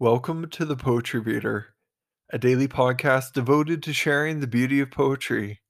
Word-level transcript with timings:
Welcome 0.00 0.48
to 0.52 0.64
the 0.64 0.76
Poetry 0.76 1.20
Reader, 1.20 1.74
a 2.32 2.38
daily 2.38 2.66
podcast 2.66 3.34
devoted 3.34 3.82
to 3.82 3.92
sharing 3.92 4.40
the 4.40 4.46
beauty 4.46 4.80
of 4.80 4.90
poetry. 4.90 5.60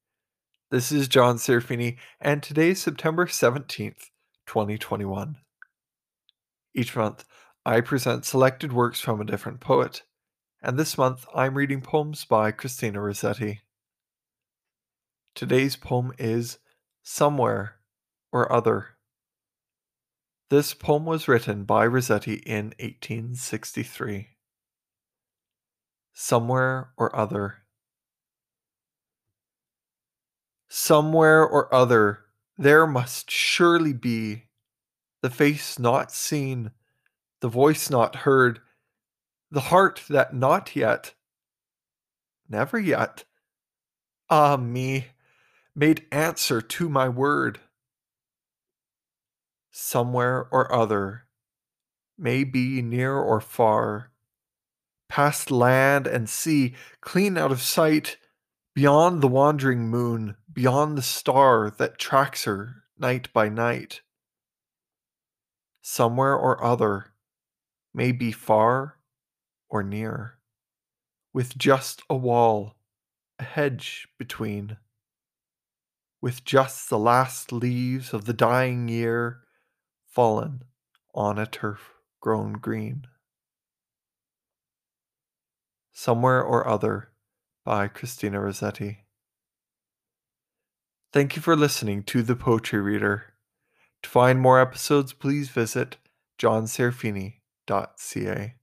This 0.70 0.92
is 0.92 1.08
John 1.08 1.34
Serafini, 1.34 1.96
and 2.20 2.40
today 2.40 2.70
is 2.70 2.80
September 2.80 3.26
17th, 3.26 4.04
2021. 4.46 5.34
Each 6.76 6.94
month, 6.94 7.24
I 7.66 7.80
present 7.80 8.24
selected 8.24 8.72
works 8.72 9.00
from 9.00 9.20
a 9.20 9.24
different 9.24 9.58
poet, 9.58 10.04
and 10.62 10.78
this 10.78 10.96
month 10.96 11.26
I'm 11.34 11.56
reading 11.56 11.80
poems 11.80 12.24
by 12.24 12.52
Christina 12.52 13.00
Rossetti. 13.00 13.62
Today's 15.34 15.74
poem 15.74 16.12
is 16.20 16.60
Somewhere 17.02 17.80
or 18.30 18.52
Other. 18.52 18.90
This 20.50 20.74
poem 20.74 21.04
was 21.04 21.28
written 21.28 21.62
by 21.62 21.86
Rossetti 21.86 22.34
in 22.34 22.74
1863. 22.80 24.30
Somewhere 26.12 26.90
or 26.96 27.14
other. 27.14 27.58
Somewhere 30.68 31.46
or 31.46 31.72
other, 31.72 32.24
there 32.58 32.84
must 32.84 33.30
surely 33.30 33.92
be 33.92 34.46
the 35.22 35.30
face 35.30 35.78
not 35.78 36.10
seen, 36.10 36.72
the 37.40 37.48
voice 37.48 37.88
not 37.88 38.16
heard, 38.16 38.58
the 39.52 39.60
heart 39.60 40.02
that 40.08 40.34
not 40.34 40.74
yet, 40.74 41.14
never 42.48 42.78
yet, 42.78 43.24
ah 44.28 44.56
me, 44.56 45.06
made 45.76 46.06
answer 46.10 46.60
to 46.60 46.88
my 46.88 47.08
word 47.08 47.60
somewhere 49.70 50.48
or 50.50 50.72
other, 50.72 51.26
may 52.18 52.44
be 52.44 52.82
near 52.82 53.16
or 53.16 53.40
far, 53.40 54.10
past 55.08 55.50
land 55.50 56.06
and 56.06 56.28
sea, 56.28 56.74
clean 57.00 57.38
out 57.38 57.52
of 57.52 57.62
sight, 57.62 58.18
beyond 58.74 59.20
the 59.20 59.28
wandering 59.28 59.88
moon, 59.88 60.36
beyond 60.52 60.96
the 60.96 61.02
star 61.02 61.70
that 61.70 61.98
tracks 61.98 62.44
her 62.44 62.84
night 62.98 63.32
by 63.32 63.48
night. 63.48 64.02
Somewhere 65.82 66.34
or 66.34 66.62
other, 66.62 67.12
may 67.92 68.12
be 68.12 68.30
far 68.30 68.98
or 69.68 69.82
near, 69.82 70.38
with 71.32 71.56
just 71.56 72.02
a 72.08 72.16
wall, 72.16 72.76
a 73.38 73.44
hedge 73.44 74.06
between, 74.18 74.76
with 76.20 76.44
just 76.44 76.90
the 76.90 76.98
last 76.98 77.50
leaves 77.50 78.12
of 78.12 78.26
the 78.26 78.34
dying 78.34 78.88
year 78.88 79.42
fallen 80.10 80.64
on 81.14 81.38
a 81.38 81.46
turf 81.46 81.92
grown 82.20 82.54
green. 82.54 83.06
Somewhere 85.92 86.42
or 86.42 86.66
Other 86.66 87.10
by 87.64 87.86
Christina 87.88 88.40
Rossetti. 88.40 89.04
Thank 91.12 91.36
you 91.36 91.42
for 91.42 91.56
listening 91.56 92.04
to 92.04 92.22
The 92.22 92.36
Poetry 92.36 92.80
Reader. 92.80 93.34
To 94.02 94.08
find 94.08 94.40
more 94.40 94.58
episodes, 94.60 95.12
please 95.12 95.48
visit 95.48 95.96
johnserafini.ca. 96.38 98.54